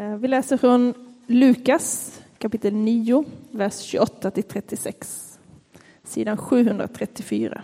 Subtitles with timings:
[0.00, 0.94] Eh, vi läser från
[1.26, 5.38] Lukas kapitel 9, vers 28 till 36,
[6.04, 7.62] sidan 734.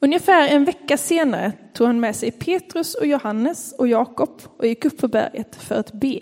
[0.00, 4.84] Ungefär en vecka senare tog han med sig Petrus och Johannes och Jakob och gick
[4.84, 6.20] upp på berget för att be.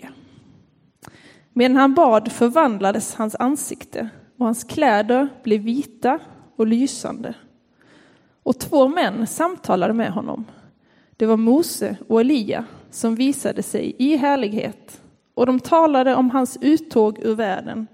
[1.53, 6.19] Medan han bad förvandlades hans ansikte och hans kläder blev vita
[6.55, 7.33] och lysande.
[8.47, 10.45] Och två män samtalade med honom.
[11.17, 15.01] Det var Mose och Elia som visade sig i härlighet
[15.33, 17.87] och de talade om hans uttåg ur världen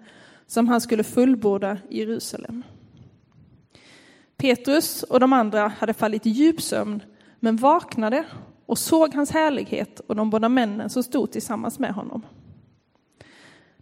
[0.47, 2.63] som han skulle fullborda i Jerusalem.
[4.37, 7.03] Petrus och de andra hade fallit i djup sömn
[7.39, 8.23] men vaknade
[8.65, 12.25] och såg hans härlighet och de båda männen som stod tillsammans med honom.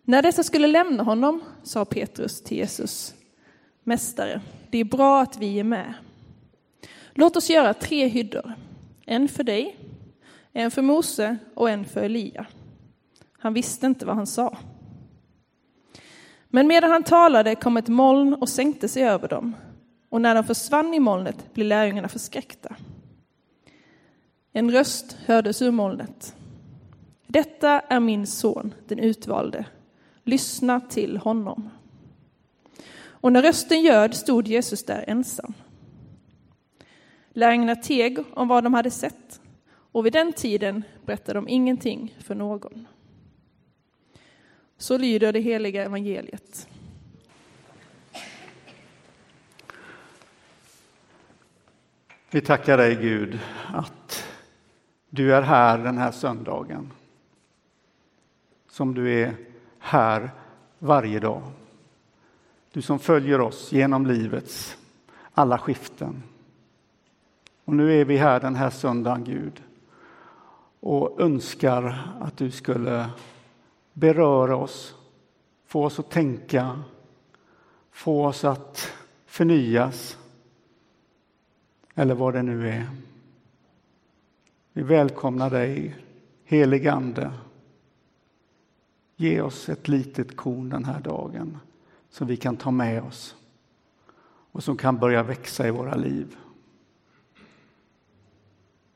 [0.03, 3.13] När dessa skulle lämna honom sa Petrus till Jesus,
[3.83, 5.93] Mästare, det är bra att vi är med.
[7.13, 8.53] Låt oss göra tre hyddor,
[9.05, 9.77] en för dig,
[10.53, 12.45] en för Mose och en för Elia.
[13.37, 14.57] Han visste inte vad han sa.
[16.47, 19.55] Men medan han talade kom ett moln och sänkte sig över dem,
[20.09, 22.75] och när de försvann i molnet blev lärjungarna förskräckta.
[24.53, 26.35] En röst hördes ur molnet.
[27.27, 29.65] Detta är min son, den utvalde.
[30.23, 31.69] Lyssna till honom.
[33.03, 35.53] Och när rösten ljöd stod Jesus där ensam.
[37.33, 39.41] Lärjungarna teg om vad de hade sett
[39.91, 42.87] och vid den tiden berättade de ingenting för någon.
[44.77, 46.67] Så lyder det heliga evangeliet.
[52.31, 53.39] Vi tackar dig Gud
[53.73, 54.23] att
[55.09, 56.91] du är här den här söndagen.
[58.69, 59.35] Som du är
[59.79, 60.29] här
[60.79, 61.43] varje dag.
[62.71, 64.77] Du som följer oss genom livets
[65.33, 66.23] alla skiften.
[67.71, 69.63] Och nu är vi här den här söndagen, Gud,
[70.79, 73.09] och önskar att du skulle
[73.93, 74.95] beröra oss,
[75.65, 76.79] få oss att tänka,
[77.91, 78.91] få oss att
[79.25, 80.17] förnyas,
[81.95, 82.87] eller vad det nu är.
[84.73, 85.95] Vi välkomnar dig,
[86.43, 87.31] helig Ande.
[89.15, 91.57] Ge oss ett litet korn den här dagen
[92.09, 93.35] som vi kan ta med oss
[94.51, 96.37] och som kan börja växa i våra liv.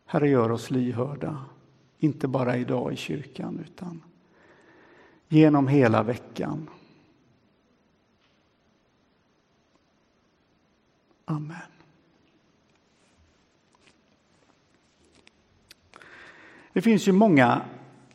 [0.05, 1.45] Herre, gör oss lyhörda,
[1.99, 4.03] inte bara idag i kyrkan utan
[5.27, 6.69] genom hela veckan.
[11.25, 11.57] Amen.
[16.73, 17.61] Det finns ju många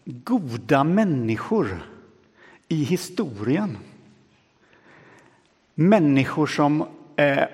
[0.04, 1.82] goda människor
[2.68, 3.78] i historien.
[5.74, 6.84] Människor som
[7.16, 7.44] eh,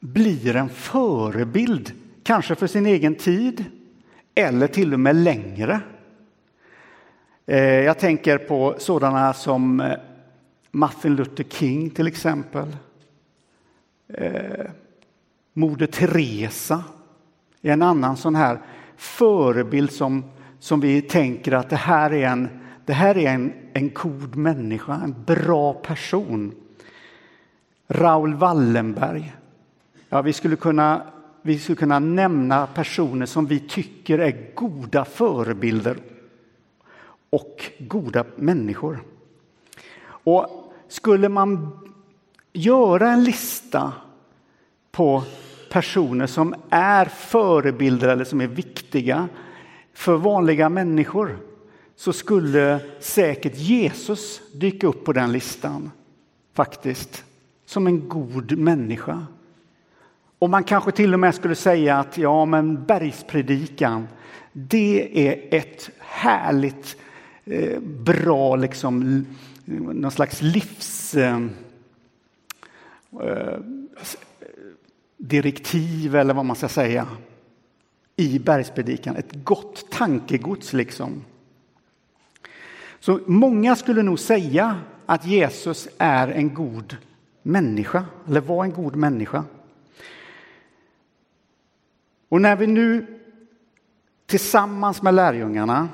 [0.00, 1.92] blir en förebild,
[2.24, 3.64] kanske för sin egen tid
[4.34, 5.80] eller till och med längre.
[7.46, 9.96] Eh, jag tänker på sådana som eh,
[10.70, 12.76] Martin Luther King till exempel.
[14.08, 14.66] Eh,
[15.52, 16.84] Moder Teresa
[17.62, 18.58] är en annan sån här
[18.96, 20.24] förebild som,
[20.58, 22.48] som vi tänker att det här är en,
[22.84, 26.54] det här är en, en god människa, en bra person.
[27.88, 29.34] Raoul Wallenberg.
[30.08, 31.02] Ja, vi, skulle kunna,
[31.46, 35.96] vi skulle kunna nämna personer som vi tycker är goda förebilder
[37.30, 39.02] och goda människor.
[40.06, 41.78] Och skulle man
[42.52, 43.92] göra en lista
[44.90, 45.22] på
[45.70, 49.28] personer som är förebilder eller som är viktiga
[49.92, 51.38] för vanliga människor
[51.96, 55.90] så skulle säkert Jesus dyka upp på den listan,
[56.52, 57.24] faktiskt,
[57.66, 59.26] som en god människa.
[60.44, 64.08] Och man kanske till och med skulle säga att ja, men bergspredikan,
[64.52, 66.96] det är ett härligt,
[67.44, 69.26] eh, bra, liksom,
[69.64, 71.14] någon slags livs...
[71.14, 71.40] Eh,
[73.22, 73.58] eh
[75.16, 77.06] direktiv eller vad man ska säga
[78.16, 79.16] i bergspredikan.
[79.16, 81.24] Ett gott tankegods liksom.
[83.00, 86.96] Så många skulle nog säga att Jesus är en god
[87.42, 89.44] människa, eller var en god människa.
[92.34, 93.06] Och när vi nu
[94.26, 95.88] tillsammans med lärjungarna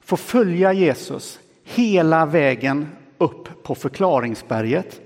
[0.00, 2.88] får följa Jesus hela vägen
[3.18, 5.00] upp på förklaringsberget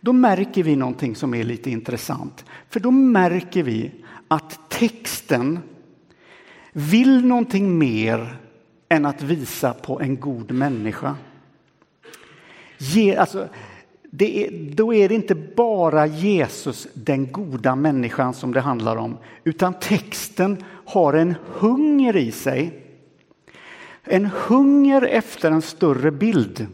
[0.00, 2.44] då märker vi någonting som är lite intressant.
[2.68, 3.92] För då märker vi
[4.28, 5.58] att texten
[6.72, 8.36] vill någonting mer
[8.88, 11.16] än att visa på en god människa.
[12.78, 13.48] Ge, alltså,
[14.18, 19.74] är, då är det inte bara Jesus, den goda människan, som det handlar om, utan
[19.74, 22.86] texten har en hunger i sig.
[24.04, 26.66] En hunger efter en större bild.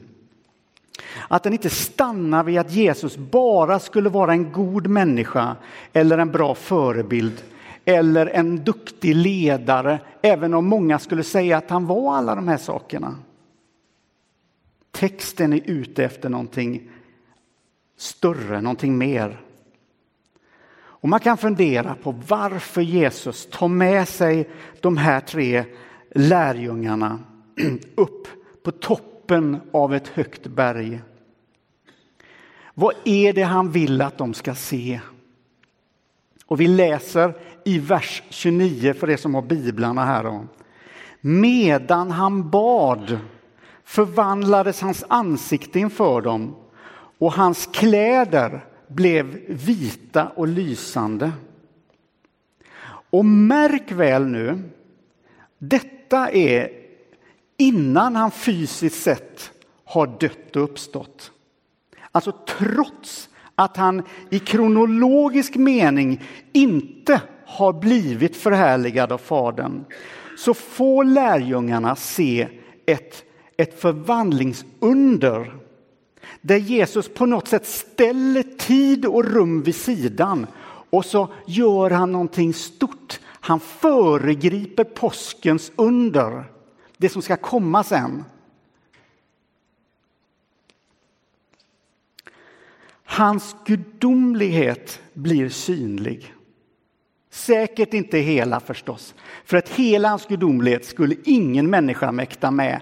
[1.28, 5.56] Att den inte stannar vid att Jesus bara skulle vara en god människa
[5.92, 7.42] eller en bra förebild
[7.84, 12.56] eller en duktig ledare, även om många skulle säga att han var alla de här
[12.56, 13.14] sakerna.
[14.90, 16.90] Texten är ute efter någonting
[17.96, 19.40] större, någonting mer.
[20.78, 24.50] Och man kan fundera på varför Jesus tar med sig
[24.80, 25.64] de här tre
[26.10, 27.18] lärjungarna
[27.94, 28.28] upp
[28.62, 31.00] på toppen av ett högt berg.
[32.74, 35.00] Vad är det han vill att de ska se?
[36.46, 37.34] Och vi läser
[37.64, 40.24] i vers 29 för er som har biblarna här.
[40.24, 40.46] Då.
[41.20, 43.18] Medan han bad
[43.84, 46.54] förvandlades hans ansikte inför dem
[47.18, 51.32] och hans kläder blev vita och lysande.
[53.10, 54.62] Och märk väl nu,
[55.58, 56.70] detta är
[57.56, 59.50] innan han fysiskt sett
[59.84, 61.32] har dött och uppstått.
[62.12, 66.22] Alltså trots att han i kronologisk mening
[66.52, 69.84] inte har blivit förhärligad av Fadern
[70.38, 72.48] så får lärjungarna se
[72.86, 73.24] ett,
[73.56, 75.52] ett förvandlingsunder
[76.46, 80.46] där Jesus på något sätt ställer tid och rum vid sidan
[80.90, 83.20] och så gör han någonting stort.
[83.24, 86.44] Han föregriper påskens under,
[86.96, 88.24] det som ska komma sen.
[93.04, 96.34] Hans gudomlighet blir synlig.
[97.30, 99.14] Säkert inte hela förstås,
[99.44, 102.80] för att hela hans gudomlighet skulle ingen människa mäkta med.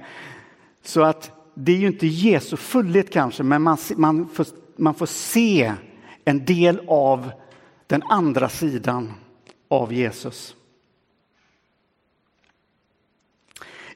[0.82, 4.46] Så att det är ju inte Jesu fullhet kanske, men man, man, får,
[4.76, 5.72] man får se
[6.24, 7.30] en del av
[7.86, 9.12] den andra sidan
[9.68, 10.56] av Jesus.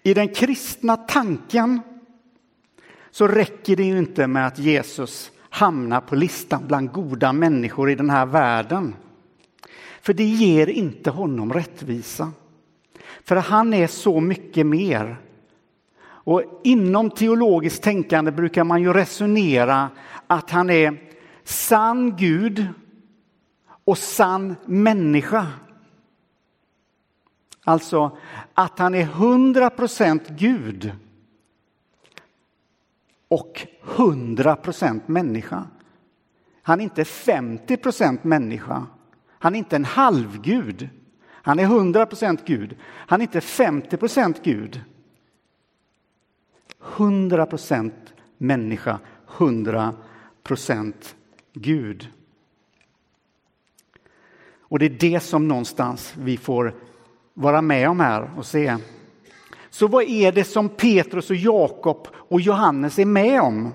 [0.03, 1.81] I den kristna tanken
[3.11, 7.95] så räcker det ju inte med att Jesus hamnar på listan bland goda människor i
[7.95, 8.95] den här världen.
[10.01, 12.33] För det ger inte honom rättvisa.
[13.25, 15.17] För han är så mycket mer.
[16.29, 19.91] Och inom teologiskt tänkande brukar man ju resonera
[20.27, 20.97] att han är
[21.45, 22.67] sann Gud
[23.85, 25.47] och sann människa.
[27.65, 28.19] Alltså
[28.55, 30.93] att han är hundra procent Gud
[33.29, 33.67] och
[33.97, 35.65] 100 procent människa.
[36.63, 38.87] Han är inte 50 procent människa.
[39.29, 40.89] Han är inte en halvgud.
[41.31, 42.77] Han är 100 procent Gud.
[42.83, 44.83] Han är inte 50 procent Gud.
[46.83, 47.95] 100 procent
[48.39, 48.99] människa,
[49.39, 49.95] 100
[50.43, 51.17] procent
[51.53, 52.09] Gud.
[54.61, 56.75] Och det är det som någonstans vi får
[57.35, 58.77] vara med om här och se.
[59.71, 63.73] Så vad är det som Petrus och Jakob och Johannes är med om?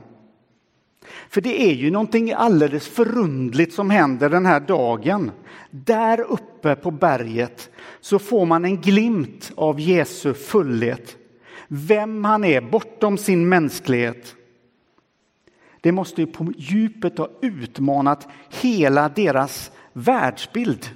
[1.30, 5.32] För det är ju någonting alldeles förundligt som händer den här dagen.
[5.72, 7.70] Där uppe på berget
[8.02, 11.18] så får man en glimt av Jesu fullhet.
[11.76, 14.36] Vem han är bortom sin mänsklighet.
[15.82, 18.28] Det måste ju på djupet ha utmanat
[18.62, 20.90] hela deras världsbild.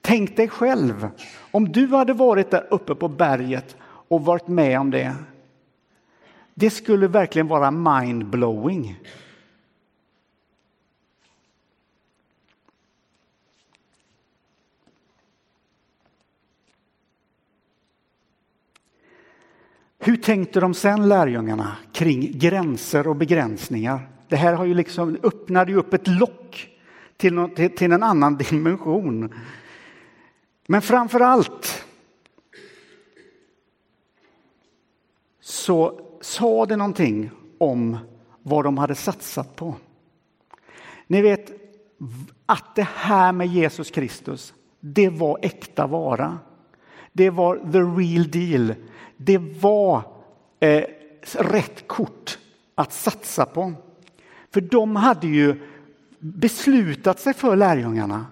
[0.00, 1.08] Tänk dig själv
[1.50, 5.14] om du hade varit där uppe på berget och varit med om det.
[6.54, 8.98] Det skulle verkligen vara mindblowing.
[20.04, 24.08] Hur tänkte de sen lärjungarna kring gränser och begränsningar?
[24.28, 26.68] Det här har ju liksom öppnade ju upp ett lock
[27.16, 29.34] till, något, till, till en annan dimension.
[30.66, 31.84] Men framför allt
[35.40, 37.98] så sa det någonting om
[38.42, 39.74] vad de hade satsat på.
[41.06, 41.52] Ni vet
[42.46, 46.38] att det här med Jesus Kristus, det var äkta vara.
[47.12, 48.74] Det var the real deal.
[49.16, 50.02] Det var
[50.60, 50.84] eh,
[51.32, 52.38] rätt kort
[52.74, 53.72] att satsa på.
[54.50, 55.60] För de hade ju
[56.18, 58.26] beslutat sig för lärjungarna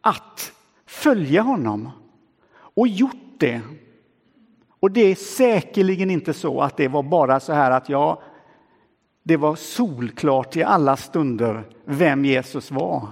[0.00, 0.52] att
[0.86, 1.90] följa honom
[2.74, 3.60] och gjort det
[4.80, 8.22] och det är säkerligen inte så att det var bara så här att ja,
[9.22, 13.08] det var solklart i alla stunder vem Jesus var.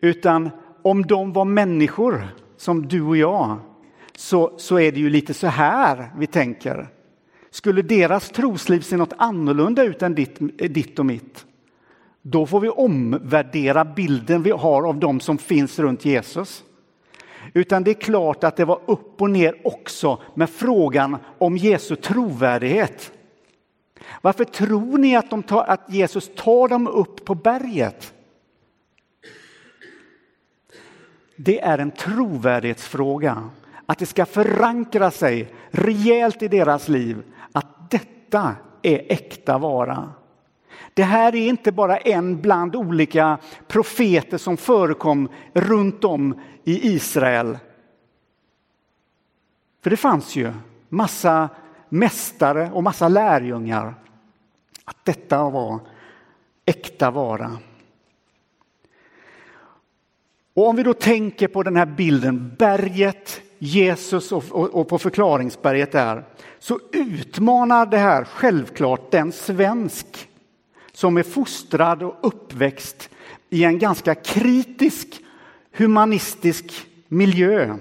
[0.00, 0.50] Utan
[0.82, 3.58] om de var människor som du och jag
[4.16, 6.88] så, så är det ju lite så här vi tänker.
[7.50, 10.36] skulle deras trosliv se något annorlunda ut än ditt,
[10.74, 11.46] ditt och mitt,
[12.22, 16.64] då får vi omvärdera bilden vi har av dem som finns runt Jesus.
[17.54, 21.96] Utan det är klart att det var upp och ner också med frågan om Jesu
[21.96, 23.12] trovärdighet.
[24.22, 28.14] Varför tror ni att, de tar, att Jesus tar dem upp på berget?
[31.36, 33.50] Det är en trovärdighetsfråga.
[33.86, 40.12] Att det ska förankra sig rejält i deras liv att detta är äkta vara.
[40.94, 43.38] Det här är inte bara en bland olika
[43.68, 47.58] profeter som förekom runt om i Israel.
[49.82, 50.52] För det fanns ju
[50.88, 51.48] massa
[51.88, 53.94] mästare och massa lärjungar.
[54.84, 55.80] Att detta var
[56.64, 57.58] äkta vara.
[60.56, 64.98] Och om vi då tänker på den här bilden, berget, Jesus och, och, och, på
[64.98, 66.24] förklaringsberget där,
[66.58, 70.28] så utmanar det här självklart den svensk
[70.92, 73.10] som är fostrad och uppväxt
[73.50, 75.08] i en ganska kritisk
[75.72, 77.76] humanistisk miljö.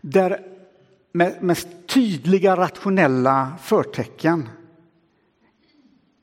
[0.00, 0.40] Där
[1.12, 4.48] med, med tydliga rationella förtecken.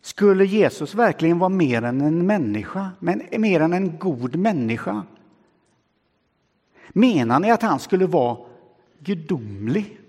[0.10, 5.04] Skulle Jesus verkligen vara mer än en människa, men mer än en god människa?
[6.90, 8.38] Menar ni att han skulle vara
[9.00, 10.00] gudomlig?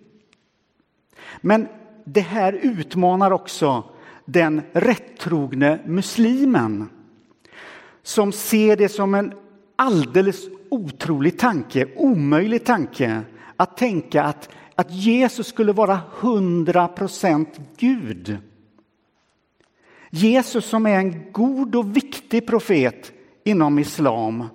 [1.40, 1.68] Men
[2.04, 3.84] det här utmanar också
[4.24, 6.88] den rättrogne muslimen
[8.02, 9.32] som ser det som en
[9.76, 13.20] alldeles otrolig tanke, omöjlig tanke
[13.56, 18.38] att tänka att, att Jesus skulle vara hundra procent Gud.
[20.10, 23.12] Jesus som är en god och viktig profet
[23.44, 24.46] inom islam.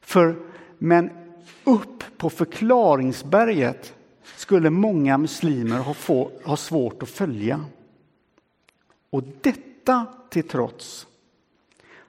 [0.00, 0.36] För,
[0.78, 1.10] men
[1.64, 3.94] upp på förklaringsberget
[4.36, 7.64] skulle många muslimer ha, få, ha svårt att följa.
[9.10, 11.06] Och detta till trots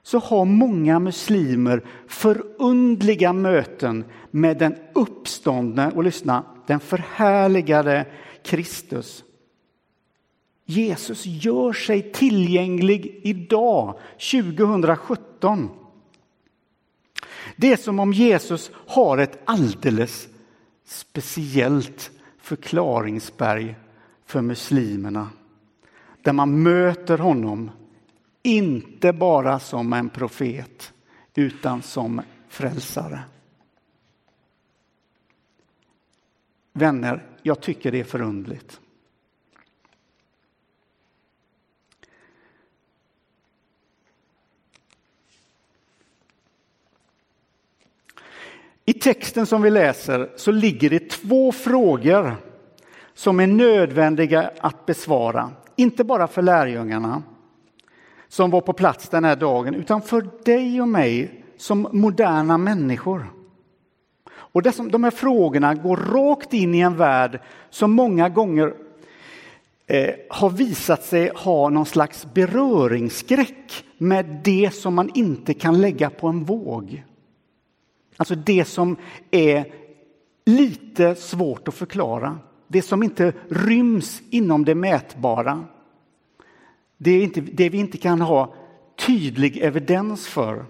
[0.02, 8.06] så har många muslimer förundliga möten med den uppståndne och lyssna, den förhärligade
[8.42, 9.24] Kristus.
[10.66, 13.98] Jesus gör sig tillgänglig idag,
[14.30, 15.70] 2017.
[17.56, 20.28] Det är som om Jesus har ett alldeles
[20.84, 23.76] speciellt förklaringsberg
[24.24, 25.30] för muslimerna.
[26.22, 27.70] Där man möter honom,
[28.42, 30.92] inte bara som en profet,
[31.34, 33.20] utan som frälsare.
[36.72, 38.80] Vänner, jag tycker det är förundligt.
[48.88, 52.36] I texten som vi läser så ligger det två frågor
[53.14, 55.50] som är nödvändiga att besvara.
[55.76, 57.22] Inte bara för lärjungarna
[58.28, 63.32] som var på plats den här dagen, utan för dig och mig som moderna människor.
[64.28, 67.40] Och de här frågorna går rakt in i en värld
[67.70, 68.74] som många gånger
[69.86, 76.10] eh, har visat sig ha någon slags beröringsskräck med det som man inte kan lägga
[76.10, 77.04] på en våg.
[78.16, 78.96] Alltså det som
[79.30, 79.72] är
[80.44, 82.38] lite svårt att förklara.
[82.68, 85.64] Det som inte ryms inom det mätbara.
[86.96, 88.54] Det, är inte, det vi inte kan ha
[88.96, 90.64] tydlig evidens för.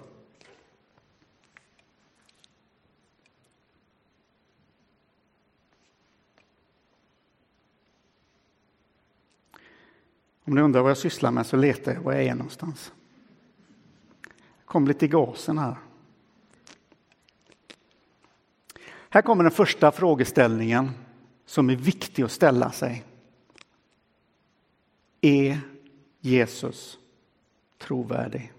[10.45, 12.93] Om ni undrar vad jag sysslar med så letar jag var jag är någonstans.
[14.59, 15.77] Jag kom lite i gasen här.
[19.11, 20.91] Här kommer den första frågeställningen
[21.47, 23.05] som är viktig att ställa sig.
[25.21, 25.61] Är
[26.21, 26.99] Jesus
[27.79, 28.53] trovärdig?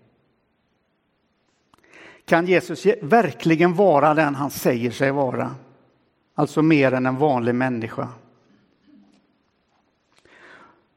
[2.26, 5.56] Kan Jesus verkligen vara den han säger sig vara?
[6.36, 8.10] Alltså mer än en vanlig människa.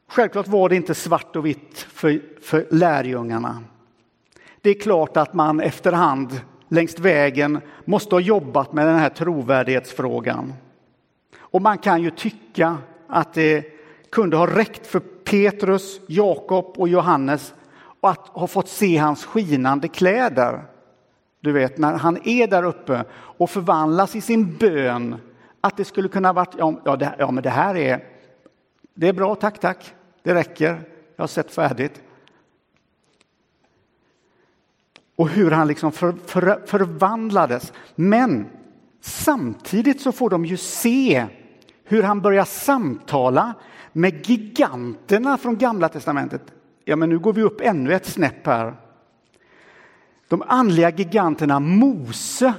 [0.07, 3.64] Självklart var det inte svart och vitt för, för lärjungarna.
[4.61, 10.52] Det är klart att man efterhand längs vägen måste ha jobbat med den här trovärdighetsfrågan.
[11.38, 13.64] Och man kan ju tycka att det
[14.10, 17.54] kunde ha räckt för Petrus, Jakob och Johannes
[18.00, 20.62] att ha fått se hans skinande kläder.
[21.40, 25.16] Du vet, när han är där uppe och förvandlas i sin bön,
[25.60, 28.04] att det skulle kunna varit, ja, det, ja men det här är,
[28.94, 30.80] det är bra, tack, tack, det räcker,
[31.16, 32.02] jag har sett färdigt.
[35.20, 37.72] Och hur han liksom för, för, förvandlades.
[37.94, 38.46] Men
[39.00, 41.26] samtidigt så får de ju se
[41.84, 43.54] hur han börjar samtala
[43.92, 46.42] med giganterna från Gamla testamentet.
[46.84, 48.74] Ja, men nu går vi upp ännu ett snäpp här.
[50.28, 52.54] De andliga giganterna Mose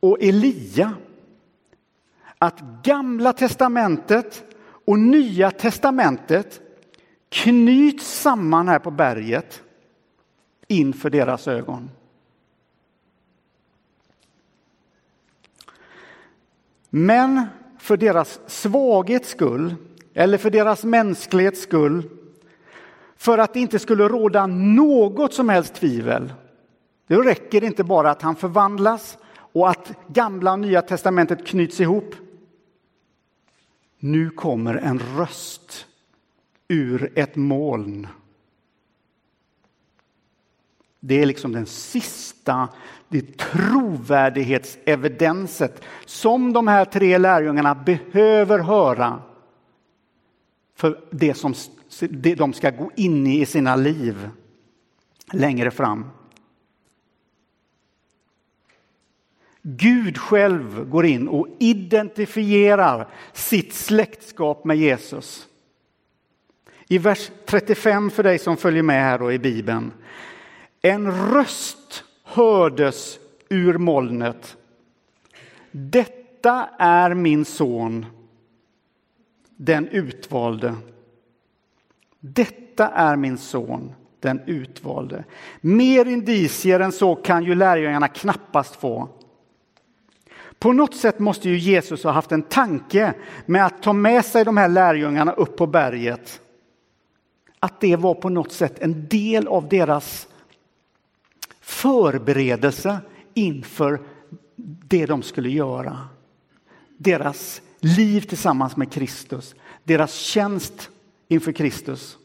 [0.00, 0.92] och Elia.
[2.38, 6.60] Att Gamla testamentet och Nya testamentet
[7.28, 9.62] knyts samman här på berget
[10.68, 11.90] inför deras ögon.
[16.90, 17.46] Men
[17.78, 19.74] för deras svaghets skull,
[20.14, 22.08] eller för deras mänsklighets skull,
[23.16, 26.32] för att det inte skulle råda något som helst tvivel.
[27.06, 31.80] Då räcker det inte bara att han förvandlas och att gamla och nya testamentet knyts
[31.80, 32.14] ihop.
[33.98, 35.86] Nu kommer en röst
[36.68, 38.06] ur ett moln.
[41.00, 42.68] Det är liksom den sista
[43.08, 49.22] det trovärdighetsevidenset som de här tre lärjungarna behöver höra
[50.74, 51.54] för det som
[52.36, 54.30] de ska gå in i i sina liv
[55.32, 56.06] längre fram.
[59.62, 65.48] Gud själv går in och identifierar sitt släktskap med Jesus.
[66.88, 69.92] I vers 35 för dig som följer med här då i Bibeln.
[70.88, 73.18] En röst hördes
[73.48, 74.56] ur molnet.
[75.70, 78.06] Detta är min son,
[79.56, 80.74] den utvalde.
[82.20, 85.24] Detta är min son, den utvalde.
[85.60, 89.08] Mer indicier än så kan ju lärjungarna knappast få.
[90.58, 93.14] På något sätt måste ju Jesus ha haft en tanke
[93.46, 96.40] med att ta med sig de här lärjungarna upp på berget.
[97.60, 100.28] Att det var på något sätt en del av deras
[101.68, 103.00] förberedelse
[103.34, 104.00] inför
[104.56, 106.08] det de skulle göra.
[106.96, 110.90] Deras liv tillsammans med Kristus, deras tjänst
[111.28, 112.18] inför Kristus.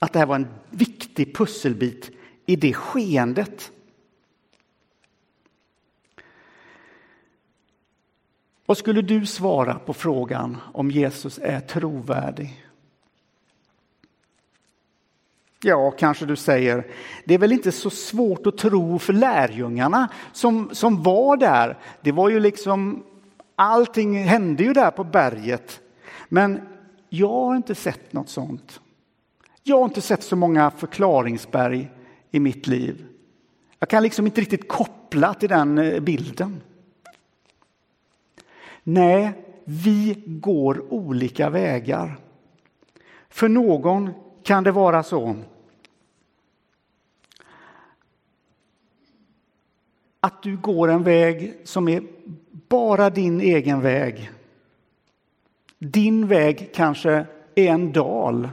[0.00, 2.10] Att det här var en viktig pusselbit
[2.46, 3.72] i det skeendet.
[8.66, 12.63] Vad skulle du svara på frågan om Jesus är trovärdig?
[15.64, 16.86] Ja, kanske du säger,
[17.24, 21.78] det är väl inte så svårt att tro för lärjungarna som, som var där.
[22.00, 23.02] Det var ju liksom,
[23.56, 25.80] allting hände ju där på berget.
[26.28, 26.60] Men
[27.08, 28.80] jag har inte sett något sånt.
[29.62, 31.90] Jag har inte sett så många förklaringsberg
[32.30, 33.06] i mitt liv.
[33.78, 36.60] Jag kan liksom inte riktigt koppla till den eh, bilden.
[38.82, 39.32] Nej,
[39.64, 42.18] vi går olika vägar.
[43.28, 44.10] För någon
[44.42, 45.36] kan det vara så
[50.24, 52.02] att du går en väg som är
[52.68, 54.30] bara din egen väg.
[55.78, 58.48] Din väg kanske är en dal.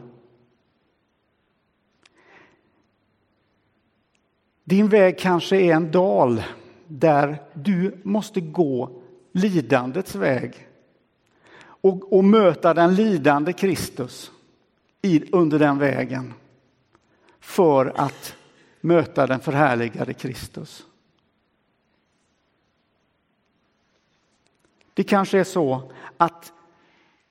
[4.64, 6.44] Din väg kanske är en dal
[6.88, 10.68] där du måste gå lidandets väg
[11.64, 14.32] och, och möta den lidande Kristus
[15.02, 16.34] i, under den vägen
[17.40, 18.36] för att
[18.82, 20.86] möta den förhärligade Kristus.
[24.94, 26.54] Det kanske är så att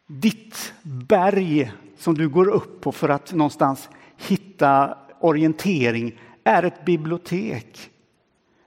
[0.07, 7.91] ditt berg som du går upp på för att någonstans hitta orientering är ett bibliotek.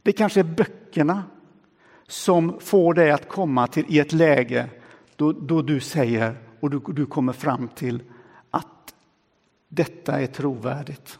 [0.03, 1.23] Det kanske är böckerna
[2.07, 4.69] som får dig att komma till i ett läge
[5.15, 8.03] då, då du säger och du, du kommer fram till
[8.49, 8.95] att
[9.69, 11.19] detta är trovärdigt.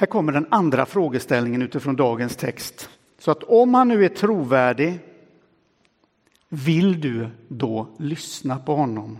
[0.00, 2.88] Här kommer den andra frågeställningen utifrån dagens text.
[3.18, 4.98] Så att om han nu är trovärdig,
[6.48, 9.18] vill du då lyssna på honom?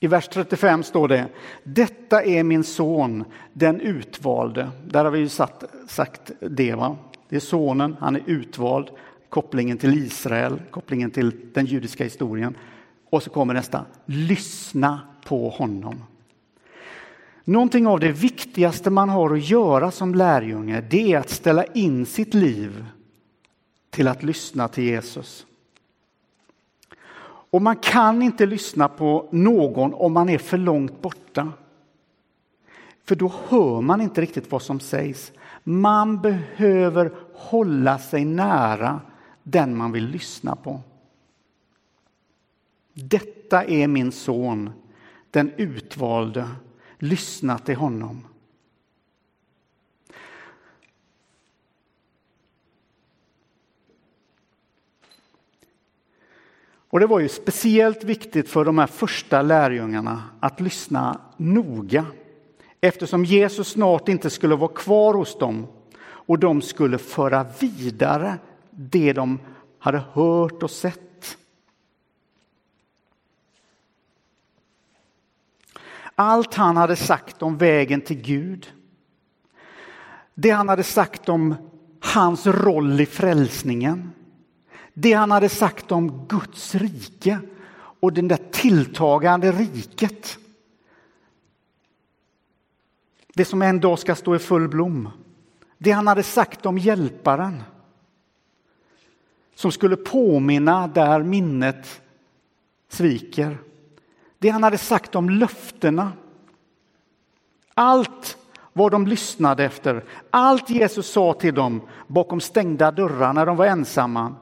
[0.00, 1.28] I vers 35 står det,
[1.64, 4.70] detta är min son, den utvalde.
[4.86, 6.74] Där har vi ju satt, sagt det.
[6.74, 6.96] Va?
[7.28, 8.90] Det är sonen, han är utvald,
[9.28, 12.56] kopplingen till Israel, kopplingen till den judiska historien.
[13.10, 16.04] Och så kommer nästa, lyssna på honom.
[17.44, 22.06] Någonting av det viktigaste man har att göra som lärjunge, det är att ställa in
[22.06, 22.86] sitt liv
[23.90, 25.46] till att lyssna till Jesus.
[27.52, 31.52] Och man kan inte lyssna på någon om man är för långt borta.
[33.04, 35.32] För då hör man inte riktigt vad som sägs.
[35.64, 39.00] Man behöver hålla sig nära
[39.42, 40.80] den man vill lyssna på.
[42.94, 44.70] Detta är min son,
[45.30, 46.48] den utvalde
[47.02, 48.26] lyssna till honom.
[56.64, 62.06] Och det var ju speciellt viktigt för de här första lärjungarna att lyssna noga
[62.80, 65.66] eftersom Jesus snart inte skulle vara kvar hos dem
[66.02, 68.38] och de skulle föra vidare
[68.70, 69.38] det de
[69.78, 71.11] hade hört och sett.
[76.14, 78.72] Allt han hade sagt om vägen till Gud,
[80.34, 81.54] det han hade sagt om
[82.00, 84.12] hans roll i frälsningen,
[84.94, 87.38] det han hade sagt om Guds rike
[87.74, 90.38] och det där tilltagande riket.
[93.34, 95.08] Det som en dag ska stå i full blom.
[95.78, 97.62] Det han hade sagt om hjälparen.
[99.54, 102.02] Som skulle påminna där minnet
[102.88, 103.58] sviker.
[104.42, 106.12] Det han hade sagt om löftena.
[107.74, 108.36] Allt
[108.72, 113.66] vad de lyssnade efter, allt Jesus sa till dem bakom stängda dörrar när de var
[113.66, 114.34] ensamma.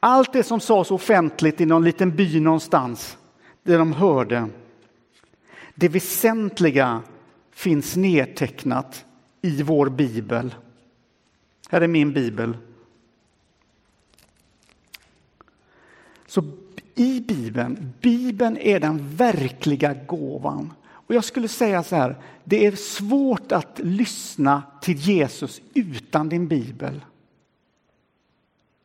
[0.00, 3.18] Allt det som sades offentligt i någon liten by någonstans,
[3.62, 4.48] det de hörde.
[5.74, 7.02] Det väsentliga
[7.50, 9.04] finns nedtecknat
[9.42, 10.54] i vår bibel.
[11.70, 12.56] Här är min bibel.
[16.26, 16.44] Så
[16.94, 20.72] i Bibeln, Bibeln är den verkliga gåvan.
[20.84, 26.48] Och jag skulle säga så här, det är svårt att lyssna till Jesus utan din
[26.48, 27.00] bibel.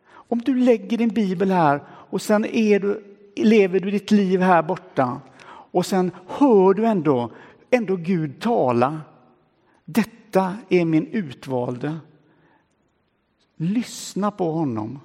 [0.09, 3.03] Om du lägger din bibel här och sen är du,
[3.35, 7.31] lever du ditt liv här borta och sen hör du ändå,
[7.69, 9.01] ändå Gud tala.
[9.85, 11.97] Detta är min utvalde.
[13.55, 14.99] Lyssna på honom.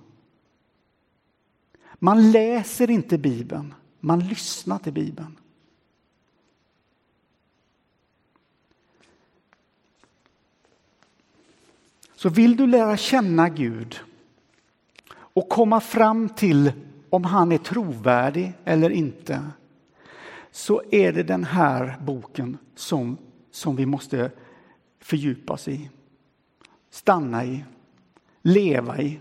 [2.05, 5.38] Man läser inte Bibeln, man lyssnar till Bibeln.
[12.15, 14.01] Så vill du lära känna Gud
[15.12, 16.73] och komma fram till
[17.11, 19.43] om han är trovärdig eller inte
[20.51, 23.19] så är det den här boken som,
[23.51, 24.31] som vi måste
[25.01, 25.91] fördjupa oss i,
[26.91, 27.65] stanna i,
[28.43, 29.21] leva i.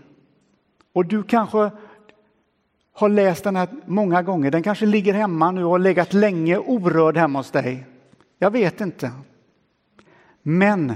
[0.92, 1.70] Och du kanske
[2.92, 4.50] har läst den här många gånger.
[4.50, 7.86] Den kanske ligger hemma nu och har legat länge orörd hemma hos dig.
[8.38, 9.10] Jag vet inte.
[10.42, 10.94] Men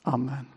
[0.02, 0.55] Amen.